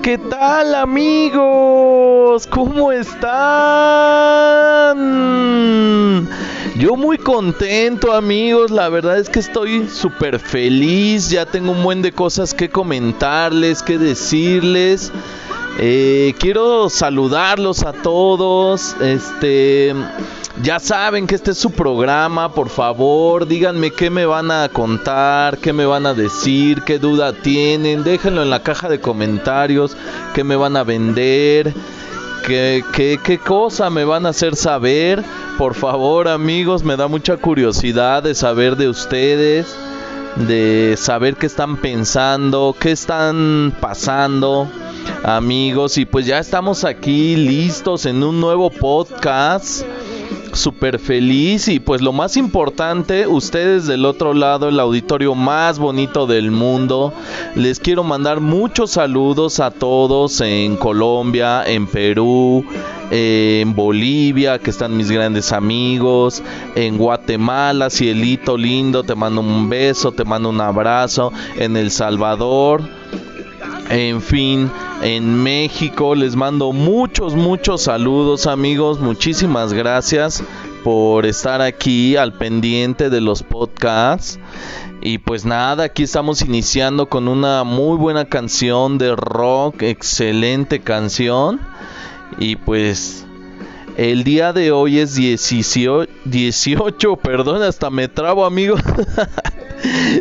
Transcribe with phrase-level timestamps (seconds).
[0.00, 2.46] ¿qué tal amigos?
[2.46, 3.32] ¿Cómo están?
[6.76, 12.00] Yo muy contento amigos, la verdad es que estoy súper feliz, ya tengo un buen
[12.00, 15.12] de cosas que comentarles, que decirles.
[15.78, 18.94] Eh, quiero saludarlos a todos.
[19.00, 19.94] Este,
[20.62, 22.52] ya saben que este es su programa.
[22.52, 27.32] Por favor, díganme qué me van a contar, qué me van a decir, qué duda
[27.32, 28.04] tienen.
[28.04, 29.96] Déjenlo en la caja de comentarios.
[30.34, 31.72] Qué me van a vender.
[32.46, 35.22] ¿Qué, qué, qué cosa me van a hacer saber?
[35.58, 39.76] Por favor, amigos, me da mucha curiosidad de saber de ustedes,
[40.34, 44.68] de saber qué están pensando, qué están pasando
[45.22, 49.84] amigos y pues ya estamos aquí listos en un nuevo podcast
[50.52, 56.26] súper feliz y pues lo más importante, ustedes del otro lado, el auditorio más bonito
[56.26, 57.12] del mundo,
[57.54, 62.64] les quiero mandar muchos saludos a todos en Colombia, en Perú,
[63.10, 66.42] en Bolivia, que están mis grandes amigos,
[66.74, 72.82] en Guatemala, cielito lindo, te mando un beso, te mando un abrazo, en El Salvador
[73.92, 74.70] en fin,
[75.02, 78.98] en México les mando muchos, muchos saludos amigos.
[79.00, 80.42] Muchísimas gracias
[80.82, 84.38] por estar aquí al pendiente de los podcasts.
[85.02, 91.60] Y pues nada, aquí estamos iniciando con una muy buena canción de rock, excelente canción.
[92.38, 93.26] Y pues
[93.98, 98.80] el día de hoy es 18, 18 perdón, hasta me trabo amigos.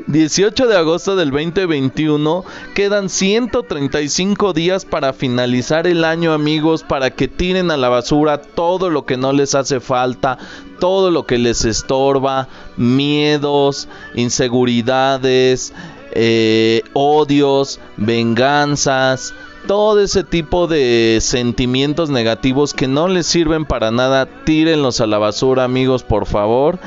[0.08, 2.44] 18 de agosto del 2021.
[2.74, 8.90] Quedan 135 días para finalizar el año amigos, para que tiren a la basura todo
[8.90, 10.38] lo que no les hace falta,
[10.80, 15.74] todo lo que les estorba, miedos, inseguridades,
[16.14, 19.34] eh, odios, venganzas,
[19.68, 25.20] todo ese tipo de sentimientos negativos que no les sirven para nada, tírenlos a la
[25.20, 26.80] basura amigos, por favor.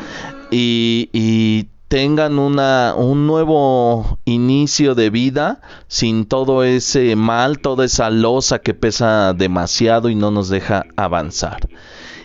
[0.50, 8.58] Y, tengan una, un nuevo inicio de vida sin todo ese mal, toda esa losa
[8.58, 11.68] que pesa demasiado y no nos deja avanzar.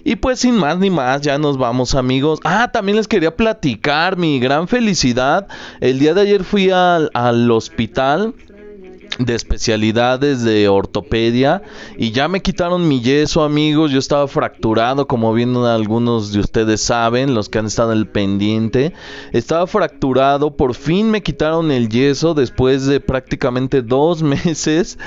[0.03, 2.39] Y pues sin más ni más, ya nos vamos amigos.
[2.43, 5.47] Ah, también les quería platicar mi gran felicidad.
[5.81, 8.33] El día de ayer fui al, al hospital
[9.19, 11.61] de especialidades de ortopedia
[11.97, 13.91] y ya me quitaron mi yeso amigos.
[13.91, 18.93] Yo estaba fracturado como bien algunos de ustedes saben los que han estado el pendiente.
[19.33, 24.97] Estaba fracturado por fin me quitaron el yeso después de prácticamente dos meses.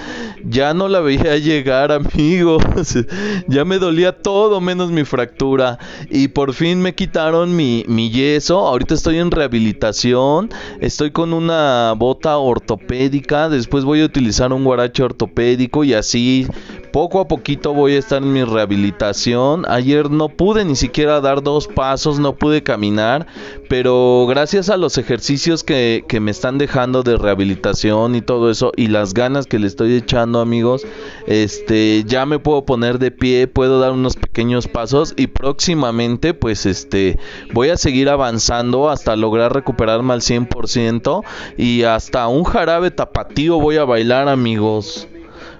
[0.44, 2.62] Ya no la veía llegar amigos.
[3.48, 5.78] Ya me dolía todo menos mi fractura.
[6.10, 8.66] Y por fin me quitaron mi, mi yeso.
[8.66, 10.50] Ahorita estoy en rehabilitación.
[10.80, 13.48] Estoy con una bota ortopédica.
[13.48, 16.46] Después voy utilizar un guarache ortopédico y así
[16.92, 19.64] poco a poquito voy a estar en mi rehabilitación.
[19.68, 23.26] Ayer no pude ni siquiera dar dos pasos, no pude caminar,
[23.68, 28.72] pero gracias a los ejercicios que, que me están dejando de rehabilitación y todo eso
[28.76, 30.86] y las ganas que le estoy echando amigos,
[31.26, 36.66] este ya me puedo poner de pie, puedo dar unos pequeños pasos y próximamente pues
[36.66, 37.18] este
[37.52, 41.22] voy a seguir avanzando hasta lograr recuperarme al 100%
[41.56, 45.08] y hasta un jarabe tapatío voy a bailar amigos.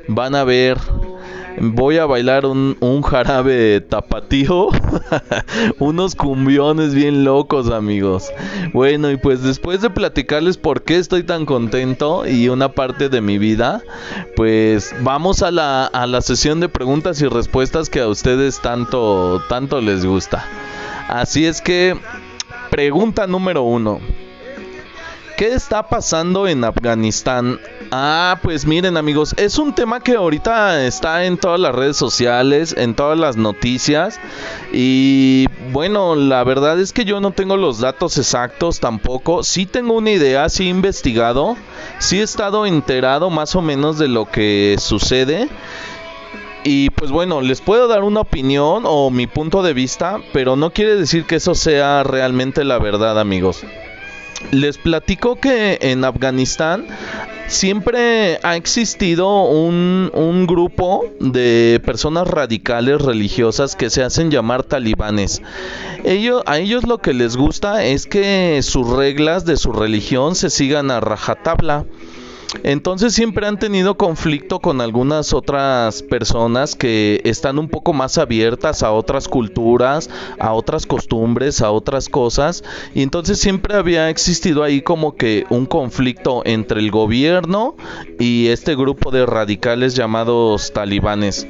[0.09, 0.79] Van a ver
[1.61, 4.69] voy a bailar un, un jarabe tapatío,
[5.79, 8.31] unos cumbiones bien locos amigos.
[8.73, 13.21] Bueno, y pues después de platicarles por qué estoy tan contento y una parte de
[13.21, 13.83] mi vida,
[14.37, 19.43] pues vamos a la, a la sesión de preguntas y respuestas que a ustedes tanto,
[19.49, 20.45] tanto les gusta.
[21.09, 21.97] Así es que,
[22.71, 24.01] pregunta número uno.
[25.43, 27.59] ¿Qué está pasando en Afganistán?
[27.91, 32.77] Ah, pues miren amigos, es un tema que ahorita está en todas las redes sociales,
[32.79, 34.21] en todas las noticias
[34.73, 39.95] y bueno, la verdad es que yo no tengo los datos exactos tampoco, sí tengo
[39.95, 41.57] una idea, sí he investigado,
[41.99, 45.49] sí he estado enterado más o menos de lo que sucede.
[46.63, 50.73] Y pues bueno, les puedo dar una opinión o mi punto de vista, pero no
[50.73, 53.65] quiere decir que eso sea realmente la verdad, amigos.
[54.51, 56.87] Les platico que en Afganistán
[57.47, 65.43] siempre ha existido un, un, grupo de personas radicales religiosas que se hacen llamar talibanes.
[66.47, 70.91] A ellos lo que les gusta es que sus reglas de su religión se sigan
[70.91, 71.85] a rajatabla.
[72.65, 78.83] Entonces siempre han tenido conflicto con algunas otras personas que están un poco más abiertas
[78.83, 82.63] a otras culturas, a otras costumbres, a otras cosas.
[82.95, 87.75] Y entonces siempre había existido ahí como que un conflicto entre el gobierno
[88.19, 91.47] y este grupo de radicales llamados talibanes.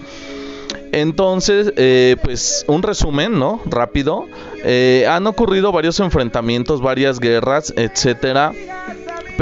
[0.93, 3.61] Entonces, eh, pues un resumen, ¿no?
[3.65, 4.27] Rápido.
[4.63, 8.53] Eh, han ocurrido varios enfrentamientos, varias guerras, etcétera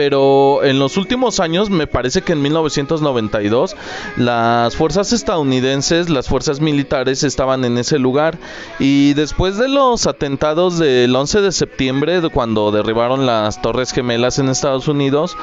[0.01, 3.77] pero en los últimos años, me parece que en 1992,
[4.17, 8.39] las fuerzas estadounidenses, las fuerzas militares estaban en ese lugar.
[8.79, 14.49] Y después de los atentados del 11 de septiembre, cuando derribaron las Torres Gemelas en
[14.49, 15.37] Estados Unidos,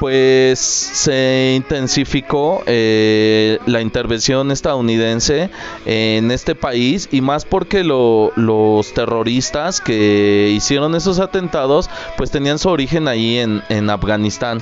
[0.00, 5.50] pues se intensificó eh, la intervención estadounidense
[5.86, 12.70] en este país y más porque los terroristas que hicieron esos atentados, pues tenían su
[12.70, 14.60] origen ahí en, en Afganistán.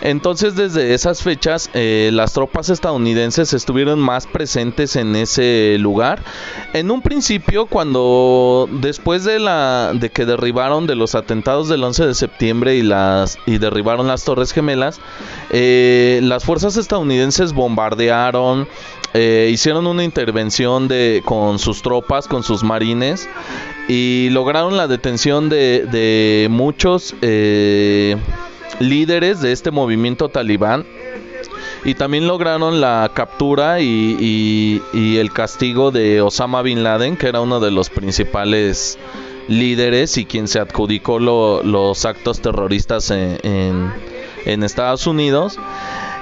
[0.00, 6.22] Entonces desde esas fechas eh, las tropas estadounidenses estuvieron más presentes en ese lugar.
[6.72, 12.06] En un principio cuando después de la de que derribaron de los atentados del 11
[12.06, 15.00] de septiembre y las y derribaron las Torres Gemelas,
[15.50, 18.68] eh, las fuerzas estadounidenses bombardearon,
[19.14, 23.28] eh, hicieron una intervención de con sus tropas, con sus marines
[23.88, 27.14] y lograron la detención de, de muchos
[28.80, 30.84] líderes de este movimiento talibán
[31.84, 37.60] y también lograron la captura y, el castigo de Osama Bin Laden, que era uno
[37.60, 38.98] de los principales
[39.48, 43.92] líderes y quien se adjudicó los actos terroristas en,
[44.46, 45.58] en Estados Unidos.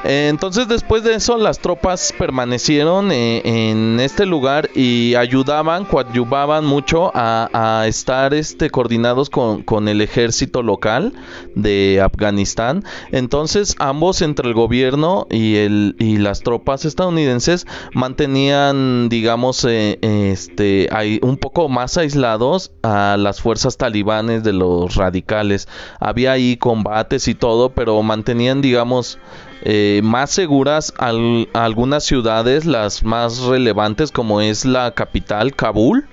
[0.04, 7.12] Entonces después de eso las tropas permanecieron eh, en este lugar y ayudaban, coadyuvaban mucho
[7.14, 11.12] a, estar este, coordinados con, el ejército local
[11.54, 12.84] de Afganistán.
[13.10, 20.88] Entonces ambos entre el gobierno y, el, y las tropas estadounidenses mantenían, digamos, eh, este,
[21.22, 25.68] un poco más aislados a las fuerzas talibanes de los radicales.
[26.00, 29.18] Había ahí combates y todo, pero mantenían, digamos,
[29.64, 36.06] eh, más seguras algunas ciudades, las más relevantes como es la capital, Kabul.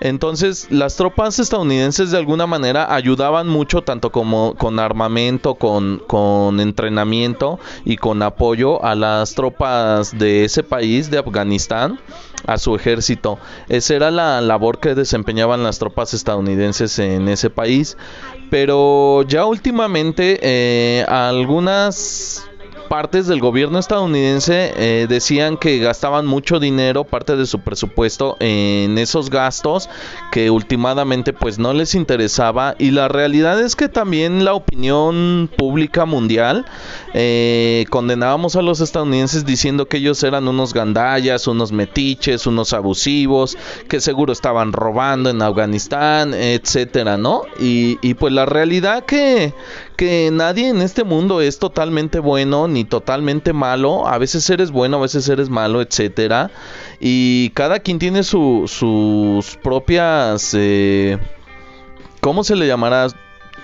[0.00, 6.60] Entonces las tropas estadounidenses de alguna manera ayudaban mucho tanto como con armamento, con, con
[6.60, 11.98] entrenamiento y con apoyo a las tropas de ese país, de Afganistán,
[12.46, 13.38] a su ejército.
[13.68, 17.96] Esa era la labor que desempeñaban las tropas estadounidenses en ese país.
[18.50, 22.48] Pero ya últimamente eh, algunas
[22.88, 28.98] partes del gobierno estadounidense eh, decían que gastaban mucho dinero, parte de su presupuesto, en
[28.98, 29.88] esos gastos
[30.32, 36.04] que últimamente pues no les interesaba y la realidad es que también la opinión pública
[36.04, 36.64] mundial
[37.14, 43.56] eh, condenábamos a los estadounidenses diciendo que ellos eran unos gandallas, unos metiches, unos abusivos,
[43.88, 47.42] que seguro estaban robando en Afganistán, etcétera, ¿no?
[47.60, 49.54] Y, y pues la realidad que,
[49.96, 54.06] que nadie en este mundo es totalmente bueno ni totalmente malo.
[54.06, 56.50] A veces eres bueno, a veces eres malo, etcétera.
[57.00, 60.52] Y cada quien tiene sus propias.
[60.56, 61.18] Eh,
[62.20, 63.08] ¿Cómo se le llamará?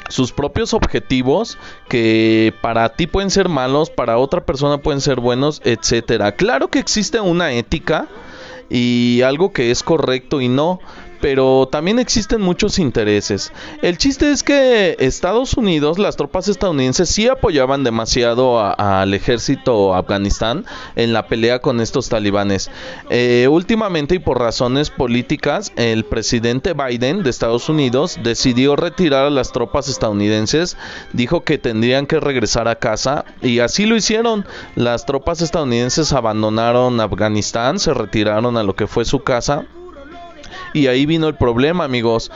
[0.09, 1.59] sus propios objetivos
[1.89, 6.33] que para ti pueden ser malos, para otra persona pueden ser buenos, etcétera.
[6.33, 8.09] Claro que existe una ética
[8.69, 10.81] y algo que es correcto y no,
[11.23, 13.53] pero también existen muchos intereses.
[13.81, 20.67] El chiste es que Estados Unidos, las tropas estadounidenses sí apoyaban demasiado al ejército afganistán
[20.97, 22.73] en la pelea con estos talibanes.
[23.09, 29.31] Eh, últimamente y por razones políticas, el presidente Biden de Estados Unidos decidió retirar a
[29.31, 30.77] las tropas estadounidenses,
[31.13, 34.45] dijo que tendrían que regresar a casa y así lo hicieron.
[34.75, 39.67] Las tropas estadounidenses abandonaron Afganistán, se retiraron a lo que fue su casa
[40.73, 42.31] y ahí vino el problema, amigos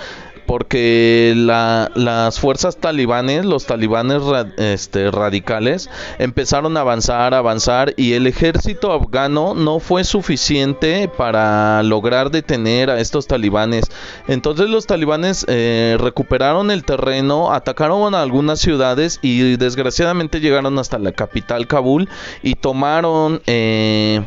[0.47, 4.23] porque las fuerzas talibanes, los talibanes
[4.57, 11.83] este, radicales, empezaron a avanzar, a avanzar y el ejército afgano no fue suficiente para
[11.83, 13.85] lograr detener a estos talibanes.
[14.29, 20.99] Entonces los talibanes eh, recuperaron el terreno, atacaron a algunas ciudades y desgraciadamente llegaron hasta
[20.99, 22.09] la capital Kabul
[22.43, 23.43] y tomaron...
[23.47, 24.23] Eh,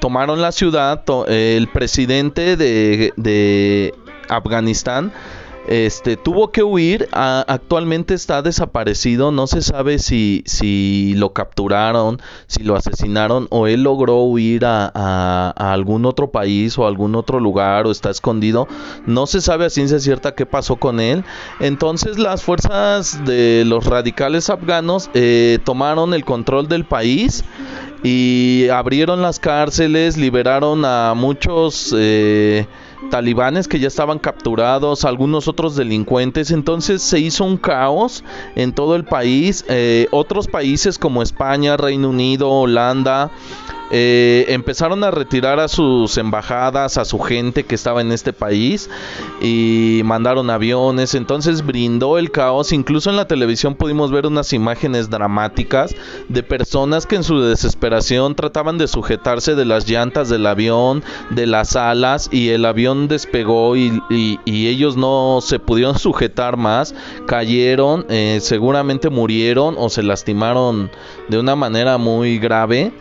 [0.00, 3.94] tomaron la ciudad, el presidente de,
[4.28, 5.12] Afganistán
[5.66, 12.62] este tuvo que huir actualmente está desaparecido no se sabe si si lo capturaron si
[12.62, 17.86] lo asesinaron o él logró huir a, a, algún otro país o algún otro lugar
[17.86, 18.68] o está escondido.
[19.06, 21.24] No se sabe a ciencia cierta qué pasó con él.
[21.60, 27.44] Entonces las fuerzas de los radicales afganos eh, tomaron el control del país
[28.02, 32.66] y abrieron las cárceles liberaron a muchos eh,
[33.10, 38.24] talibanes que ya estaban capturados, algunos otros delincuentes, entonces se hizo un caos
[38.56, 43.30] en todo el país, eh, otros países como España, Reino Unido, Holanda,
[43.90, 48.88] eh, empezaron a retirar a sus embajadas, a su gente que estaba en este país
[49.40, 55.10] y mandaron aviones, entonces brindó el caos, incluso en la televisión pudimos ver unas imágenes
[55.10, 55.94] dramáticas
[56.28, 61.46] de personas que en su desesperación trataban de sujetarse de las llantas del avión, de
[61.46, 64.00] las alas y el avión despegó y,
[64.46, 66.94] ellos no se pudieron sujetar más,
[67.26, 70.90] cayeron, eh, seguramente murieron o se lastimaron
[71.28, 72.92] de una manera muy grave.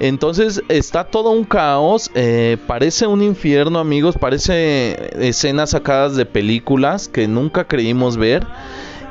[0.00, 7.08] Entonces está todo un caos, eh, parece un infierno amigos, parece escenas sacadas de películas
[7.08, 8.46] que nunca creímos ver.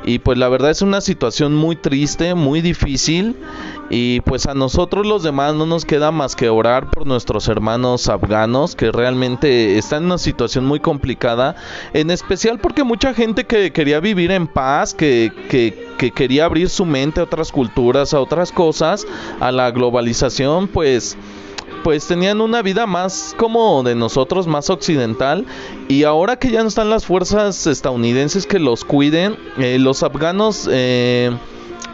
[0.04, 3.36] Y pues la verdad es una situación muy triste, muy difícil.
[3.94, 8.08] Y pues a nosotros los demás no nos queda más que orar por nuestros hermanos
[8.08, 11.56] afganos que realmente están en una situación muy complicada.
[11.92, 16.70] En especial porque mucha gente que quería vivir en paz, que, que, que quería abrir
[16.70, 19.06] su mente a otras culturas, a otras cosas,
[19.40, 21.18] a la globalización, pues
[21.84, 25.44] pues tenían una vida más como de nosotros, más occidental.
[25.88, 30.66] Y ahora que ya no están las fuerzas estadounidenses que los cuiden, eh, los afganos
[30.70, 31.36] eh,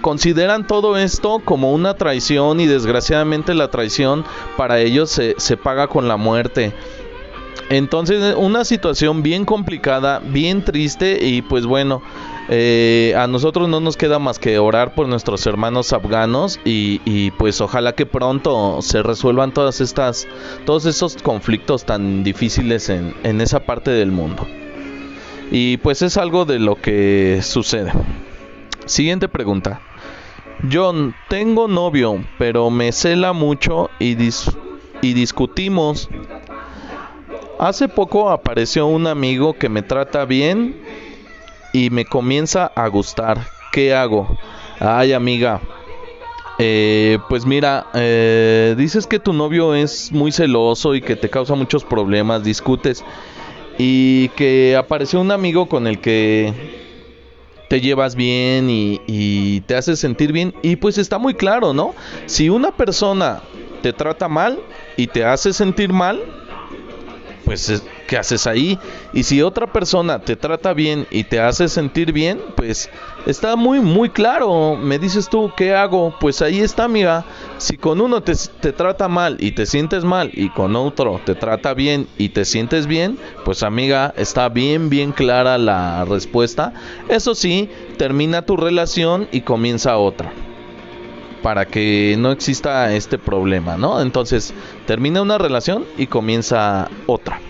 [0.00, 4.24] consideran todo esto como una traición y desgraciadamente la traición
[4.56, 6.74] para ellos se, se paga con la muerte.
[7.70, 12.02] Entonces una situación bien complicada, bien triste y pues bueno,
[12.50, 17.60] eh, a nosotros no nos queda más que orar por nuestros hermanos afganos y, pues
[17.60, 20.26] ojalá que pronto se resuelvan todas estas,
[20.64, 24.46] todos esos conflictos tan difíciles en, en esa parte del mundo.
[25.50, 27.92] Y pues es algo de lo que sucede.
[28.88, 29.82] Siguiente pregunta.
[30.72, 34.16] John, tengo novio, pero me cela mucho y,
[35.02, 36.08] y discutimos.
[37.58, 40.74] Hace poco apareció un amigo que me trata bien
[41.74, 43.38] y me comienza a gustar.
[43.72, 44.38] ¿Qué hago?
[44.80, 45.60] Ay, amiga.
[46.58, 51.54] Eh, pues mira, eh, dices que tu novio es muy celoso y que te causa
[51.54, 53.04] muchos problemas, discutes
[53.76, 56.87] y que apareció un amigo con el que
[57.68, 61.94] te llevas bien y, te hace sentir bien y pues está muy claro, ¿no?
[62.26, 63.42] Si una persona
[63.82, 64.58] te trata mal
[64.96, 66.20] y te hace sentir mal,
[67.48, 68.78] pues ¿qué haces ahí?
[69.14, 72.90] Y si otra persona te trata bien y te hace sentir bien, pues
[73.24, 74.76] está muy, muy claro.
[74.76, 76.14] Me dices tú, ¿qué hago?
[76.20, 77.24] Pues ahí está, amiga.
[77.56, 81.34] Si con uno te, te trata mal y te sientes mal y con otro te
[81.34, 86.74] trata bien y te sientes bien, pues amiga, está bien, bien clara la respuesta.
[87.08, 90.34] Eso sí, termina tu relación y comienza otra
[91.42, 94.00] para que no exista este problema, ¿no?
[94.00, 94.52] Entonces,
[94.86, 97.40] termina una relación y comienza otra.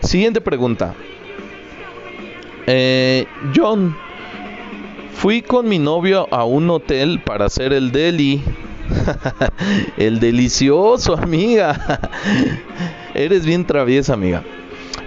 [0.00, 0.94] Siguiente pregunta.
[2.66, 3.96] Eh, John,
[5.14, 8.42] fui con mi novio a un hotel para hacer el deli.
[9.96, 12.00] el delicioso, amiga.
[13.14, 14.42] Eres bien traviesa, amiga.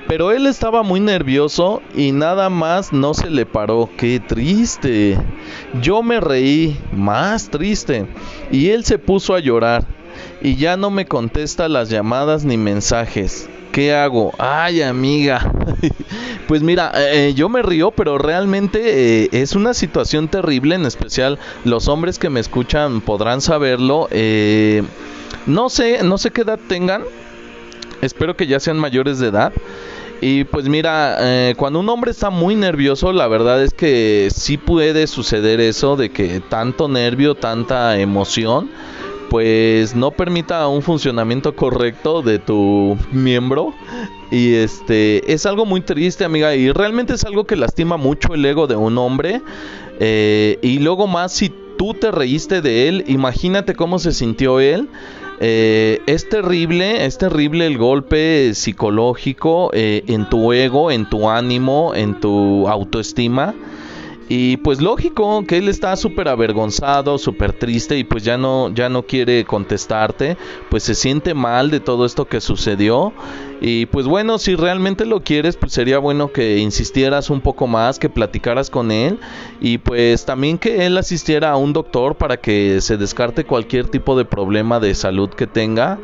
[0.07, 3.89] Pero él estaba muy nervioso y nada más no se le paró.
[3.97, 5.17] Qué triste.
[5.81, 8.07] Yo me reí, más triste.
[8.49, 9.85] Y él se puso a llorar.
[10.41, 13.49] Y ya no me contesta las llamadas ni mensajes.
[13.73, 14.33] ¿Qué hago?
[14.39, 15.53] Ay, amiga.
[16.47, 21.37] pues mira, eh, yo me río, pero realmente eh, es una situación terrible, en especial
[21.65, 24.07] los hombres que me escuchan podrán saberlo.
[24.09, 24.83] Eh,
[25.45, 27.03] no sé, no sé qué edad tengan.
[28.01, 29.53] Espero que ya sean mayores de edad.
[30.19, 34.57] Y pues mira, eh, cuando un hombre está muy nervioso, la verdad es que sí
[34.57, 38.69] puede suceder eso de que tanto nervio, tanta emoción,
[39.29, 43.73] pues no permita un funcionamiento correcto de tu miembro.
[44.31, 48.45] Y este es algo muy triste, amiga, y realmente es algo que lastima mucho el
[48.45, 49.41] ego de un hombre.
[49.99, 54.89] Eh, y luego más si tú te reíste de él, imagínate cómo se sintió él.
[55.39, 61.93] Eh, es terrible, es terrible el golpe psicológico eh, en tu ego, en tu ánimo,
[61.93, 63.53] en tu autoestima.
[64.29, 68.89] Y pues lógico que él está súper avergonzado, súper triste y pues ya no, ya
[68.89, 70.37] no quiere contestarte,
[70.69, 73.13] pues se siente mal de todo esto que sucedió.
[73.61, 77.99] Y pues bueno, si realmente lo quieres, pues sería bueno que insistieras un poco más,
[77.99, 79.17] que platicaras con él
[79.61, 84.17] y pues también que él asistiera a un doctor para que se descarte cualquier tipo
[84.17, 85.97] de problema de salud que tenga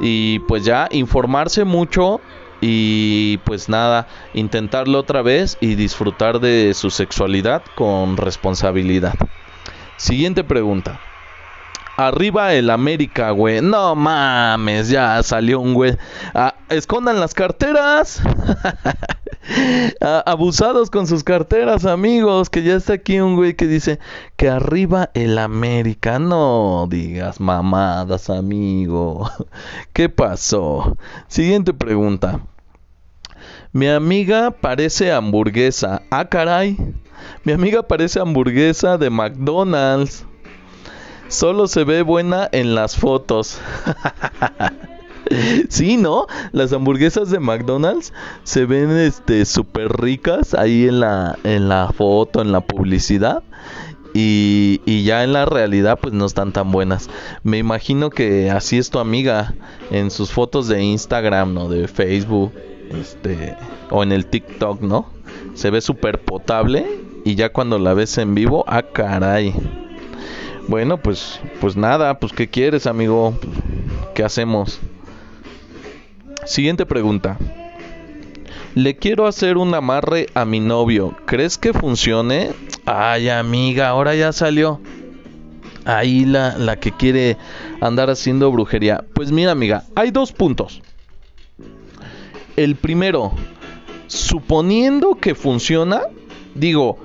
[0.00, 2.20] y pues ya informarse mucho
[2.60, 9.14] y pues nada, intentarlo otra vez y disfrutar de su sexualidad con responsabilidad.
[9.96, 11.00] Siguiente pregunta.
[12.00, 13.60] Arriba el América, güey.
[13.60, 15.98] No mames, ya salió un güey.
[16.32, 18.22] Ah, escondan las carteras.
[20.24, 22.48] abusados con sus carteras, amigos.
[22.48, 23.98] Que ya está aquí un güey que dice
[24.36, 26.18] que arriba el América.
[26.18, 29.30] No digas mamadas, amigo.
[29.92, 30.96] ¿Qué pasó?
[31.28, 32.40] Siguiente pregunta.
[33.72, 36.00] Mi amiga parece hamburguesa.
[36.10, 36.78] Ah, caray.
[37.44, 40.24] Mi amiga parece hamburguesa de McDonald's.
[41.30, 43.60] Solo se ve buena en las fotos.
[45.68, 46.26] sí, ¿no?
[46.50, 52.42] Las hamburguesas de McDonald's se ven este súper ricas ahí en la en la foto,
[52.42, 53.44] en la publicidad.
[54.12, 57.08] Y, y, ya en la realidad pues no están tan buenas.
[57.44, 59.54] Me imagino que así es tu amiga
[59.92, 62.52] en sus fotos de Instagram o de Facebook
[62.90, 63.54] este
[63.88, 65.06] o en el TikTok, ¿no?
[65.54, 66.84] Se ve súper potable
[67.24, 69.54] y ya cuando la ves en vivo, ah caray.
[70.68, 73.34] Bueno, pues pues nada, pues qué quieres, amigo?
[74.14, 74.78] ¿Qué hacemos?
[76.44, 77.38] Siguiente pregunta.
[78.74, 81.16] Le quiero hacer un amarre a mi novio.
[81.26, 82.52] ¿Crees que funcione?
[82.86, 84.80] Ay, amiga, ahora ya salió.
[85.84, 87.36] Ahí la, la que quiere
[87.80, 89.04] andar haciendo brujería.
[89.12, 90.82] Pues mira, amiga, hay dos puntos.
[92.56, 93.32] El primero,
[94.06, 96.02] suponiendo que funciona,
[96.54, 96.98] digo,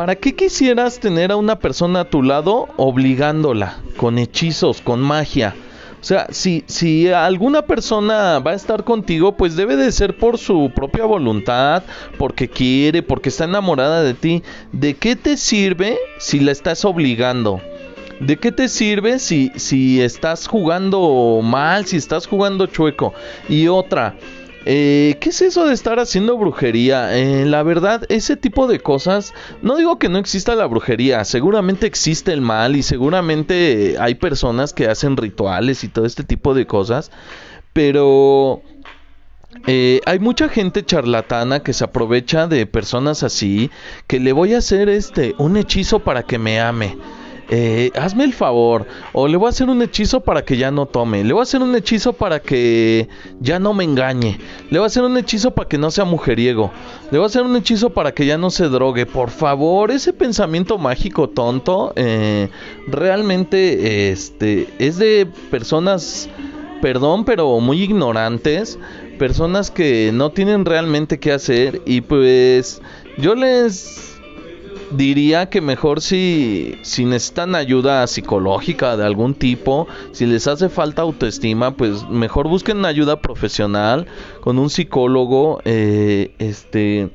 [0.00, 5.54] ¿para qué quisieras tener a una persona a tu lado obligándola con hechizos, con magia?
[6.00, 10.38] O sea, si, si alguna persona va a estar contigo, pues debe de ser por
[10.38, 11.82] su propia voluntad,
[12.16, 14.42] porque quiere, porque está enamorada de ti.
[14.72, 17.60] ¿De qué te sirve si la estás obligando?
[18.20, 23.12] ¿De qué te sirve si, si estás jugando mal, si estás jugando chueco?
[23.50, 24.16] Y otra,
[24.66, 27.16] eh, ¿Qué es eso de estar haciendo brujería?
[27.16, 31.86] Eh, la verdad, ese tipo de cosas, no digo que no exista la brujería, seguramente
[31.86, 36.66] existe el mal y seguramente hay personas que hacen rituales y todo este tipo de
[36.66, 37.10] cosas,
[37.72, 38.62] pero
[39.66, 43.70] eh, hay mucha gente charlatana que se aprovecha de personas así,
[44.06, 46.98] que le voy a hacer este un hechizo para que me ame
[47.52, 50.86] eh, hazme el favor, o le voy a hacer un hechizo para que ya no
[50.86, 53.08] tome, le voy a hacer un hechizo para que
[53.40, 54.38] ya no me engañe,
[54.70, 56.70] le voy a hacer un hechizo para que no sea mujeriego,
[57.10, 60.12] le voy a hacer un hechizo para que ya no se drogue, por favor, ese
[60.12, 62.48] pensamiento mágico tonto, eh,
[62.86, 66.28] realmente este, es de personas,
[66.80, 68.78] perdón, pero muy ignorantes,
[69.18, 72.80] personas que no tienen realmente qué hacer y pues
[73.18, 74.09] yo les
[74.90, 81.02] diría que mejor si, si necesitan ayuda psicológica de algún tipo, si les hace falta
[81.02, 84.06] autoestima, pues mejor busquen ayuda profesional
[84.40, 87.10] con un psicólogo, eh, este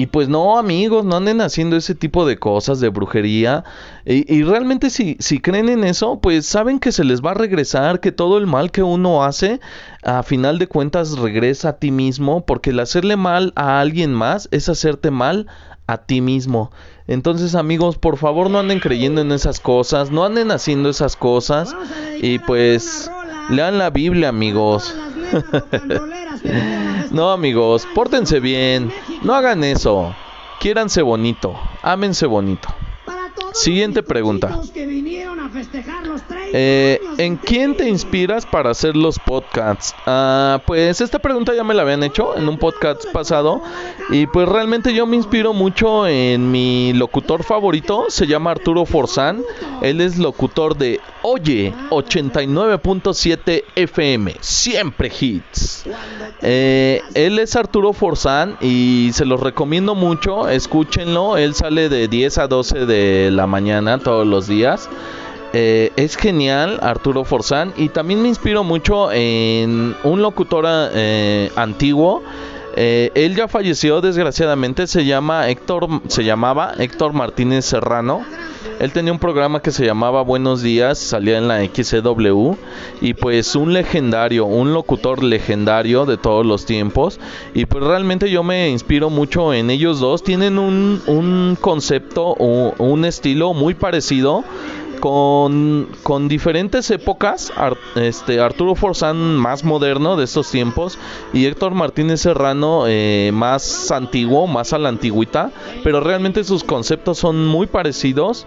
[0.00, 3.64] y pues no, amigos, no anden haciendo ese tipo de cosas de brujería.
[4.06, 7.34] Y, y, realmente si, si creen en eso, pues saben que se les va a
[7.34, 9.60] regresar, que todo el mal que uno hace,
[10.02, 14.48] a final de cuentas regresa a ti mismo, porque el hacerle mal a alguien más
[14.52, 15.48] es hacerte mal
[15.86, 16.70] a ti mismo.
[17.06, 21.76] Entonces amigos, por favor no anden creyendo en esas cosas, no anden haciendo esas cosas
[22.22, 23.10] y pues
[23.50, 24.94] lean la Biblia amigos.
[27.10, 30.14] no amigos, pórtense bien, no hagan eso,
[30.60, 32.68] quiéranse bonito, ámense bonito.
[33.52, 34.60] Siguiente pregunta.
[36.52, 39.94] Eh, ¿En quién te inspiras para hacer los podcasts?
[40.06, 43.62] Ah, pues esta pregunta ya me la habían hecho en un podcast pasado
[44.10, 49.42] y pues realmente yo me inspiro mucho en mi locutor favorito, se llama Arturo Forzán,
[49.82, 55.84] él es locutor de Oye 89.7 FM, siempre hits.
[56.40, 62.38] Eh, él es Arturo Forzán y se los recomiendo mucho, escúchenlo, él sale de 10
[62.38, 64.88] a 12 de la mañana todos los días.
[65.52, 72.22] Eh, es genial Arturo Forzán y también me inspiro mucho en un locutor eh, antiguo.
[72.76, 78.24] Él ya falleció desgraciadamente, se llama Héctor, se llamaba Héctor Martínez Serrano.
[78.80, 82.54] Él tenía un programa que se llamaba Buenos Días, salía en la XCW
[83.02, 87.20] y pues un legendario, un locutor legendario de todos los tiempos
[87.52, 92.74] y pues realmente yo me inspiro mucho en ellos dos, tienen un, un concepto o
[92.78, 94.44] un estilo muy parecido
[95.00, 97.52] con, con diferentes épocas,
[97.96, 100.98] este, Arturo Forzán más moderno de estos tiempos
[101.32, 105.50] y Héctor Martínez Serrano eh, más antiguo, más a la antigüita,
[105.82, 108.46] pero realmente sus conceptos son muy parecidos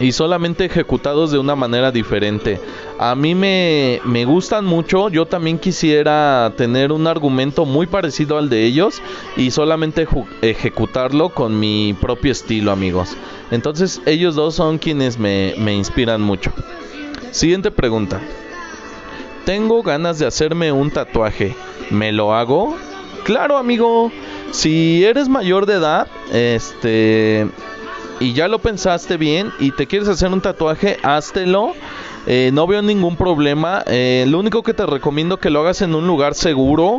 [0.00, 2.58] y solamente ejecutados de una manera diferente.
[2.98, 8.48] A mí me, me, gustan mucho, yo también quisiera tener un argumento muy parecido al
[8.48, 9.02] de ellos
[9.36, 10.08] y solamente
[10.40, 13.16] ejecutarlo con mi propio estilo amigos.
[13.50, 16.50] Entonces ellos dos son quienes me, me inspiran mucho.
[17.30, 18.20] Siguiente pregunta.
[19.44, 21.54] Tengo ganas de hacerme un tatuaje.
[21.90, 22.76] ¿Me lo hago?
[23.24, 24.10] Claro, amigo.
[24.50, 27.46] Si eres mayor de edad, este
[28.20, 31.72] y ya lo pensaste bien y te quieres hacer un tatuaje, háztelo.
[32.26, 33.82] Eh, no veo ningún problema.
[33.86, 36.98] Eh, lo único que te recomiendo que lo hagas en un lugar seguro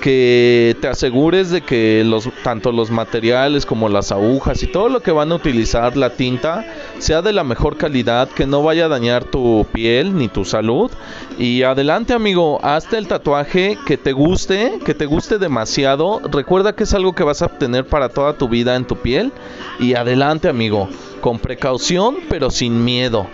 [0.00, 5.00] que te asegures de que los tanto los materiales como las agujas y todo lo
[5.00, 6.64] que van a utilizar la tinta
[6.98, 10.90] sea de la mejor calidad, que no vaya a dañar tu piel ni tu salud.
[11.38, 16.20] Y adelante, amigo, hazte el tatuaje que te guste, que te guste demasiado.
[16.30, 19.32] Recuerda que es algo que vas a obtener para toda tu vida en tu piel
[19.78, 20.88] y adelante, amigo,
[21.20, 23.26] con precaución, pero sin miedo.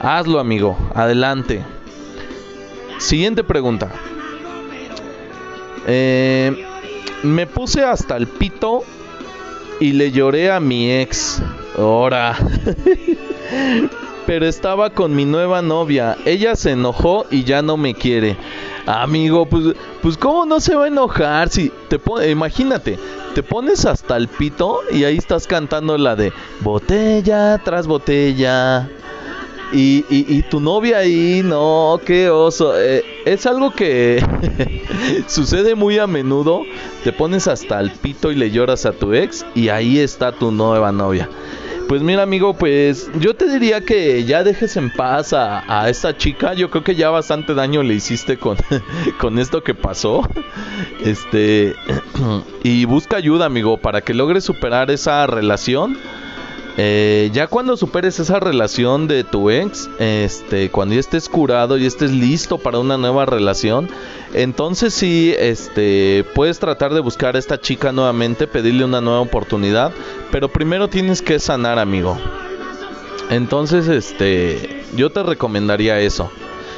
[0.00, 0.76] Hazlo, amigo.
[0.94, 1.64] Adelante.
[2.98, 3.90] Siguiente pregunta.
[5.88, 6.66] Eh,
[7.22, 8.84] me puse hasta el pito
[9.80, 11.42] y le lloré a mi ex.
[11.76, 12.36] Ahora.
[14.26, 16.18] Pero estaba con mi nueva novia.
[16.26, 18.36] Ella se enojó y ya no me quiere.
[18.84, 21.98] Amigo, pues, pues cómo no se va a enojar si te
[22.30, 22.98] imagínate,
[23.34, 28.88] te pones hasta el pito y ahí estás cantando la de botella tras botella.
[29.72, 32.72] Y, y, tu novia ahí, no, qué oso.
[32.78, 34.24] Eh, es algo que
[35.26, 36.62] sucede muy a menudo.
[37.04, 40.50] Te pones hasta el pito y le lloras a tu ex y ahí está tu
[40.50, 41.28] nueva novia.
[41.88, 46.16] Pues mira amigo, pues yo te diría que ya dejes en paz a, a esta
[46.16, 46.52] chica.
[46.52, 48.58] Yo creo que ya bastante daño le hiciste con,
[49.18, 50.28] con esto que pasó.
[51.02, 51.74] Este
[52.62, 55.96] y busca ayuda amigo para que logres superar esa relación
[56.80, 61.84] eh, ya cuando superes esa relación de tu ex, este, cuando ya estés curado y
[61.84, 63.88] estés listo para una nueva relación,
[64.32, 69.90] entonces sí, este, puedes tratar de buscar a esta chica nuevamente, pedirle una nueva oportunidad,
[70.30, 72.16] pero primero tienes que sanar, amigo.
[73.28, 76.30] Entonces, este, yo te recomendaría eso.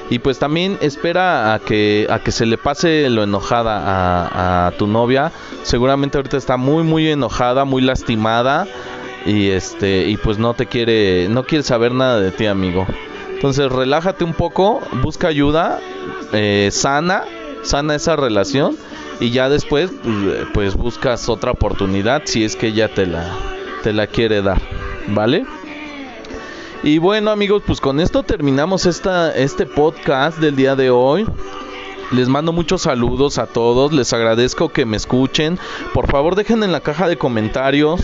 [0.09, 4.71] Y pues también espera a que, a que se le pase lo enojada a, a
[4.73, 5.31] tu novia.
[5.63, 8.67] Seguramente ahorita está muy, muy enojada, muy lastimada
[9.27, 12.87] y este y pues no te quiere no quiere saber nada de ti amigo.
[13.33, 15.81] Entonces relájate un poco busca ayuda
[16.33, 17.25] eh, sana
[17.63, 18.77] sana esa relación
[19.19, 23.31] y ya después pues, pues buscas otra oportunidad si es que ella te la
[23.83, 24.61] te la quiere dar
[25.09, 25.45] vale
[26.83, 31.27] y bueno amigos pues con esto terminamos esta este podcast del día de hoy.
[32.11, 35.61] Les mando muchos saludos a todos, les agradezco que me escuchen.
[35.95, 38.01] Por favor dejen en la caja de comentarios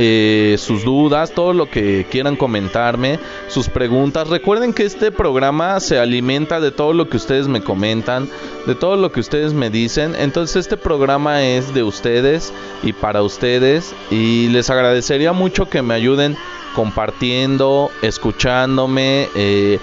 [0.00, 4.28] eh, sus dudas, todo lo que quieran comentarme, sus preguntas.
[4.28, 8.28] Recuerden que este programa se alimenta de todo lo que ustedes me comentan,
[8.66, 10.14] de todo lo que ustedes me dicen.
[10.16, 12.52] Entonces este programa es de ustedes
[12.84, 16.36] y para ustedes y les agradecería mucho que me ayuden
[16.76, 19.28] compartiendo, escuchándome.
[19.34, 19.80] Eh,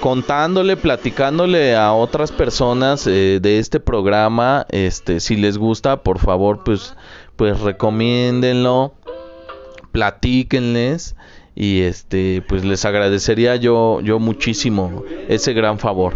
[0.00, 6.62] contándole, platicándole a otras personas eh, de este programa, este, si les gusta, por favor,
[6.62, 6.94] pues,
[7.36, 8.92] pues recomiéndenlo
[9.94, 11.14] platíquenles
[11.54, 16.14] y este pues les agradecería yo yo muchísimo ese gran favor.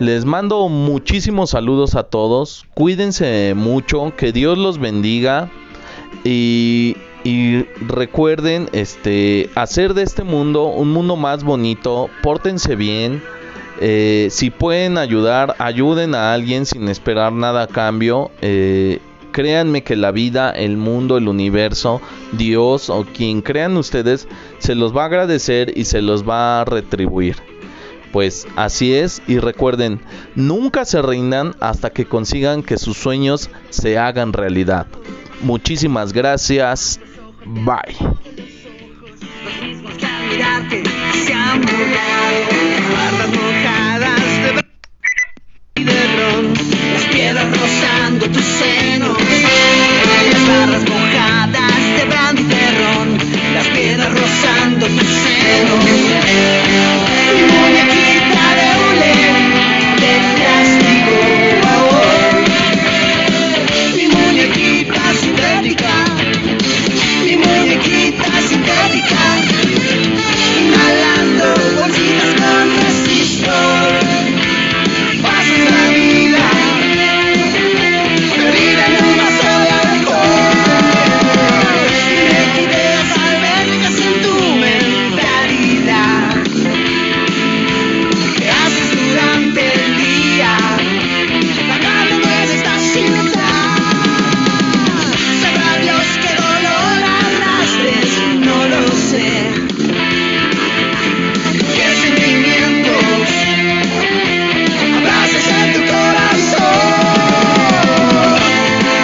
[0.00, 2.64] Les mando muchísimos saludos a todos.
[2.72, 5.50] Cuídense mucho, que Dios los bendiga
[6.24, 6.96] y
[7.86, 13.22] recuerden este hacer de este mundo un mundo más bonito, pórtense bien.
[13.80, 18.30] Eh, si pueden ayudar, ayuden a alguien sin esperar nada a cambio.
[18.40, 19.00] Eh,
[19.32, 22.00] créanme que la vida, el mundo, el universo,
[22.32, 26.64] Dios o quien crean ustedes, se los va a agradecer y se los va a
[26.64, 27.36] retribuir.
[28.12, 30.00] Pues así es y recuerden,
[30.34, 34.86] nunca se rindan hasta que consigan que sus sueños se hagan realidad.
[35.42, 37.00] Muchísimas gracias.
[37.44, 37.96] Bye.
[47.28, 49.18] quedan rozando tus senos.
[50.32, 52.44] Las barras mojadas de brandy
[53.54, 55.84] las quedan rozando tus senos.